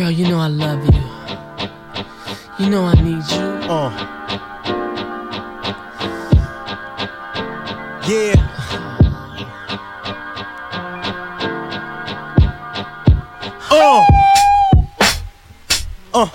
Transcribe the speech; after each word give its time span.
Girl, 0.00 0.10
you 0.10 0.26
know 0.28 0.38
I 0.38 0.46
love 0.48 0.82
you. 0.94 1.02
You 2.58 2.70
know 2.70 2.86
I 2.86 2.94
need 3.02 3.22
you. 3.30 3.42
Uh. 3.68 3.90
Yeah. 8.08 8.34
Uh. 13.70 14.02
Uh. 16.14 16.28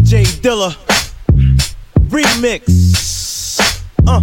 Jay 0.00 0.24
Dilla. 0.40 0.74
Remix. 2.08 2.64
Uh. 4.06 4.22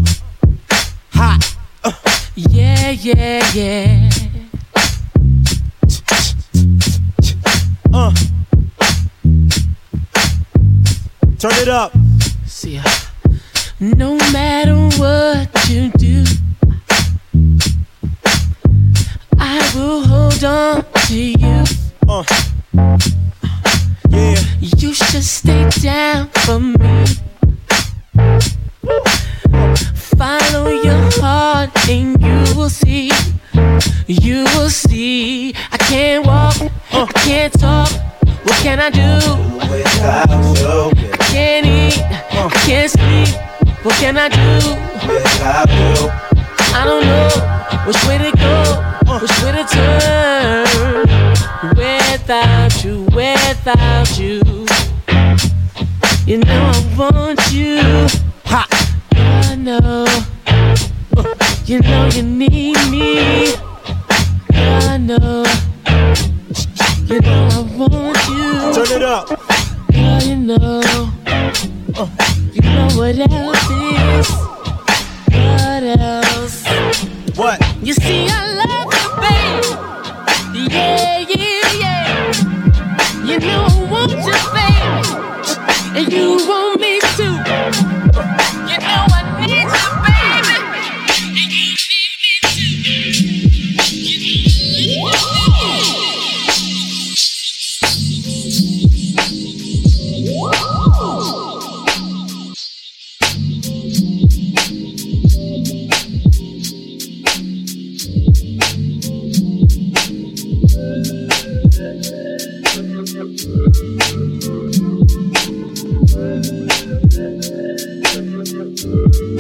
Hot. 1.14 1.56
Uh. 1.84 1.92
Yeah, 2.34 2.90
yeah, 2.90 3.52
yeah. 3.54 4.01
Turn 11.42 11.54
it 11.54 11.70
up. 11.70 11.92
See 12.46 12.76
ya. 12.76 12.84
No 13.80 14.16
matter 14.32 14.76
what 15.02 15.50
you 15.68 15.90
do, 15.98 16.24
I 19.40 19.58
will 19.74 20.04
hold 20.04 20.44
on 20.44 20.86
to 21.08 21.16
you. 21.16 21.64
Uh. 22.08 22.24
Yeah. 24.12 24.38
You 24.62 24.94
should 24.94 25.24
stay 25.24 25.68
down 25.82 26.28
for 26.46 26.60
me. 26.60 27.06
Follow 29.96 30.70
your 30.70 31.10
heart 31.18 31.72
and 31.90 32.22
you 32.22 32.56
will 32.56 32.70
see. 32.70 33.12
You 34.06 34.44
will 34.54 34.70
see. 34.70 35.56
I 35.72 35.78
can't 35.78 36.24
walk, 36.24 36.56
I 36.92 37.06
can't 37.26 37.60
talk. 37.60 38.11
What 38.62 38.78
can 38.78 38.80
I 38.80 38.90
do? 38.92 39.18
Without 39.72 40.30
you, 40.30 40.92
I 41.12 41.18
can't 41.34 41.66
eat, 41.66 41.98
I 41.98 42.50
can't 42.64 42.92
sleep. 42.92 43.30
What 43.84 43.96
can 43.96 44.18
I 44.20 44.30
do? 44.30 44.70
without 45.08 45.68
you, 45.68 46.12
I 46.72 46.86
don't 46.86 47.04
know 47.04 47.30
which 47.88 47.98
way 48.06 48.20
to 48.20 48.32
go, 48.38 48.54
which 49.20 49.36
way 49.42 49.52
to 49.54 49.64
turn. 49.66 50.66
Without 51.76 52.84
you, 52.84 53.06
without 53.06 54.20
you, 54.20 54.44
you 56.28 56.38
know 56.38 56.72
I 56.72 56.96
want 56.96 57.42
you. 57.52 57.82
Hot. 58.46 58.70
I 59.16 59.56
know, 59.56 60.06
you 61.66 61.80
know 61.80 62.10
you 62.14 62.22
need 62.22 62.78
me. 62.92 63.21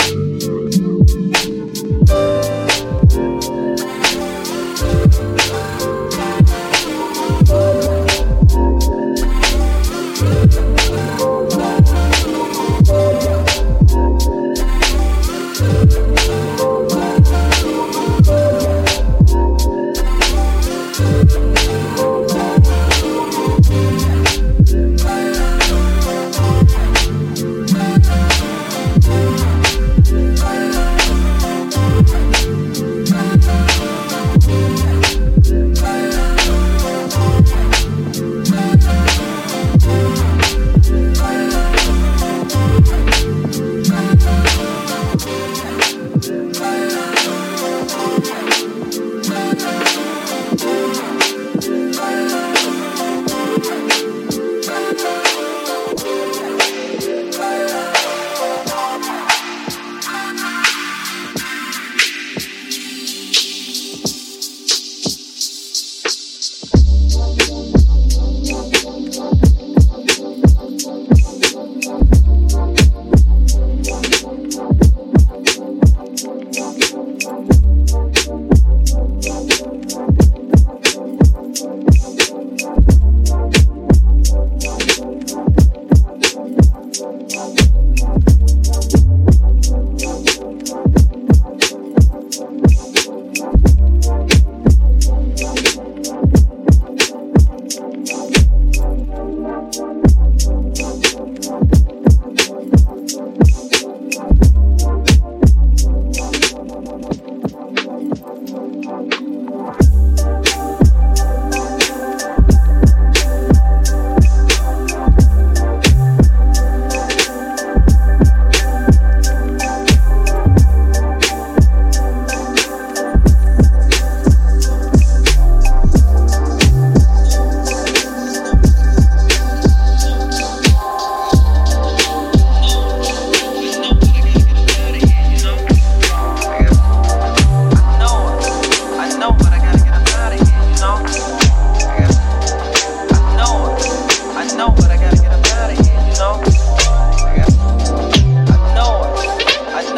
thank 0.01 1.09
you 2.09 2.40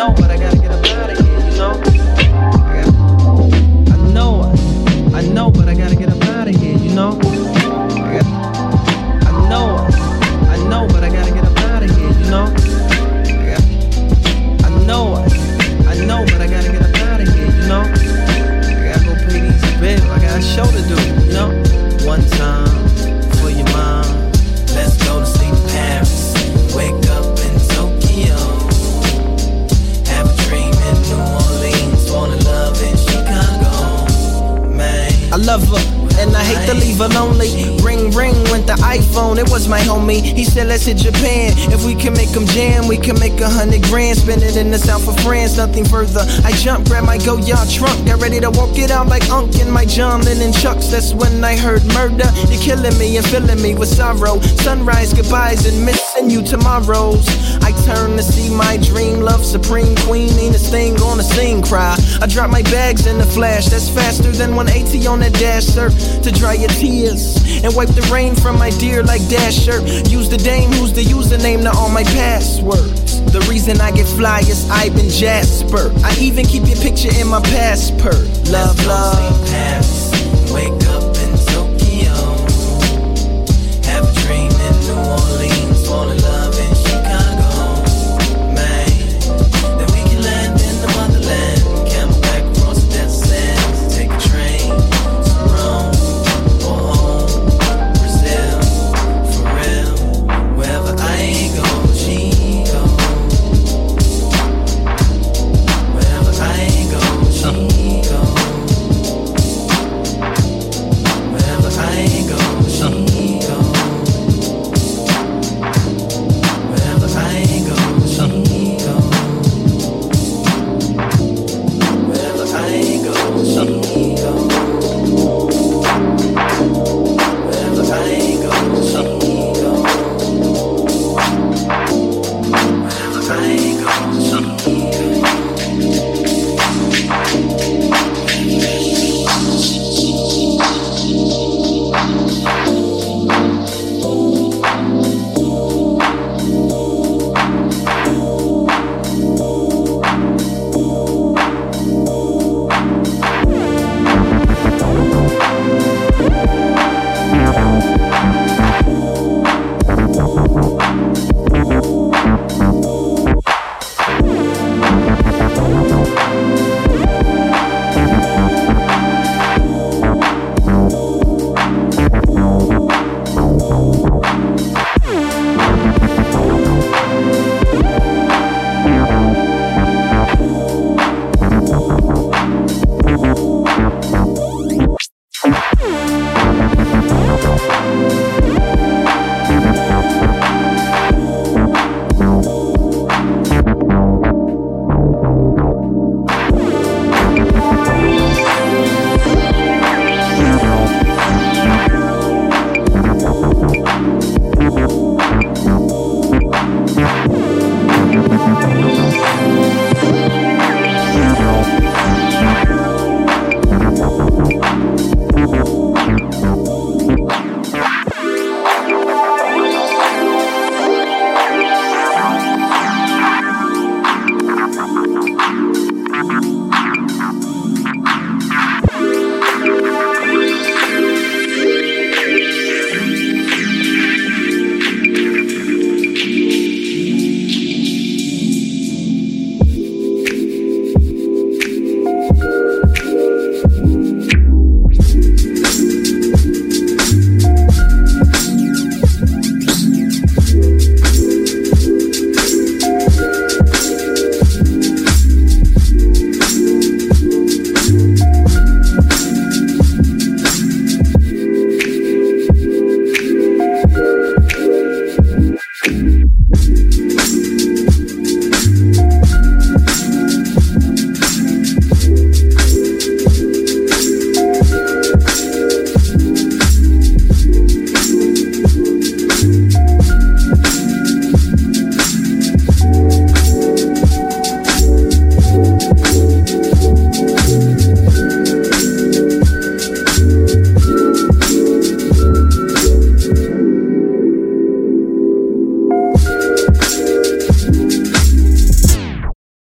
know, 0.07 0.15
I 0.31 0.37
gotta 0.37 0.62
Ring, 37.83 38.11
ring 38.11 38.35
went 38.51 38.67
the 38.67 38.77
iPhone, 38.81 39.37
it 39.37 39.49
was 39.49 39.67
my 39.67 39.79
homie. 39.79 40.21
He 40.21 40.43
said, 40.43 40.67
let's 40.67 40.85
hit 40.85 40.97
Japan. 40.97 41.53
If 41.71 41.85
we 41.85 41.95
can 41.95 42.13
make 42.13 42.29
them 42.29 42.45
jam, 42.47 42.87
we 42.87 42.97
can 42.97 43.19
make 43.19 43.39
a 43.39 43.49
hundred 43.49 43.83
grand. 43.83 44.17
Spend 44.17 44.43
it 44.43 44.57
in 44.57 44.71
the 44.71 44.77
south 44.77 45.07
of 45.07 45.19
France, 45.21 45.57
nothing 45.57 45.85
further. 45.85 46.25
I 46.43 46.51
jump, 46.51 46.87
grab 46.87 47.05
my 47.05 47.17
Goyard 47.17 47.69
trunk, 47.69 48.05
got 48.07 48.21
ready 48.21 48.39
to 48.39 48.49
walk 48.51 48.77
it 48.77 48.91
out 48.91 49.07
like 49.07 49.29
Unk 49.29 49.59
in 49.59 49.69
my 49.69 49.85
John 49.85 50.21
Lennon 50.21 50.53
chucks. 50.53 50.87
That's 50.87 51.13
when 51.13 51.43
I 51.43 51.55
heard 51.55 51.83
murder. 51.93 52.29
You're 52.49 52.61
killing 52.61 52.97
me 52.97 53.17
and 53.17 53.25
filling 53.27 53.61
me 53.61 53.75
with 53.75 53.89
sorrow. 53.89 54.39
Sunrise 54.65 55.13
goodbyes 55.13 55.65
and 55.65 55.85
missing 56.15 56.29
you 56.29 56.43
tomorrows. 56.43 57.27
I 57.63 57.71
turn 57.85 58.17
to 58.17 58.23
see 58.23 58.53
my 58.53 58.77
dream, 58.77 59.21
love 59.21 59.45
supreme 59.45 59.95
queen. 59.97 60.29
Ain't 60.39 60.53
this 60.53 60.69
thing 60.69 60.95
gonna 60.95 61.23
sing, 61.23 61.61
cry. 61.61 61.95
I 62.21 62.27
drop 62.27 62.49
my 62.49 62.61
bags 62.63 63.07
in 63.07 63.17
the 63.17 63.25
flash, 63.25 63.67
that's 63.67 63.89
faster 63.89 64.31
than 64.31 64.55
180 64.55 65.07
on 65.07 65.19
that 65.21 65.33
dash, 65.33 65.65
sir 65.65 65.89
to 66.23 66.31
dry 66.31 66.53
your 66.53 66.69
tears 66.69 67.37
and 67.63 67.75
wipe 67.75 67.89
the 67.89 68.07
rain 68.11 68.35
from 68.35 68.57
my 68.57 68.69
dear 68.71 69.03
like 69.03 69.21
Dasher. 69.29 69.79
Use 70.09 70.29
the 70.29 70.37
dame 70.37 70.71
who's 70.71 70.93
the 70.93 71.03
username 71.03 71.63
to 71.63 71.71
all 71.71 71.89
my 71.89 72.03
passwords. 72.03 73.21
The 73.31 73.41
reason 73.49 73.81
I 73.81 73.91
get 73.91 74.07
fly 74.07 74.39
is 74.39 74.69
I've 74.69 74.95
been 74.95 75.09
Jasper. 75.09 75.91
I 76.03 76.15
even 76.19 76.45
keep 76.45 76.67
your 76.67 76.77
picture 76.77 77.09
in 77.19 77.27
my 77.27 77.41
passport. 77.41 78.15
Love, 78.49 78.85
love. 78.85 79.33
Wake 80.53 80.87
up 80.87 81.02